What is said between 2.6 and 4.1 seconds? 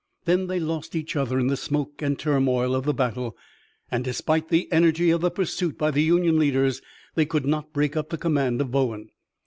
of the battle, and,